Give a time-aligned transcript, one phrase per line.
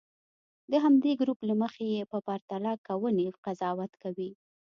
[0.71, 4.31] د همدې ګروپ له مخې یې په پرتله کوونې قضاوت کوي.